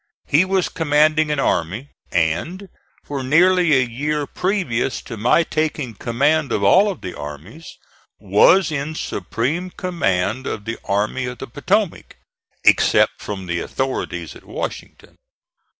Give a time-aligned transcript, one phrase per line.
[0.25, 2.69] He was commanding an army and,
[3.03, 7.77] for nearly a year previous to my taking command of all the armies,
[8.19, 12.15] was in supreme command of the Army of the Potomac
[12.63, 15.17] except from the authorities at Washington.